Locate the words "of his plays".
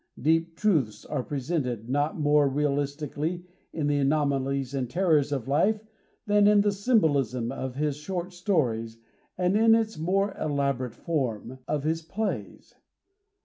11.67-12.73